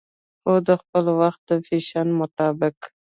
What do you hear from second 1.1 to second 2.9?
وخت د فېشن مطابق